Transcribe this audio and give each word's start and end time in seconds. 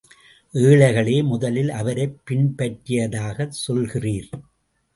ஏழைகளே 0.53 1.23
முதலில் 1.23 1.69
அவரைப் 1.69 2.17
பின்பற்றியதாகச் 2.29 3.59
சொல்கிறீர். 3.67 4.31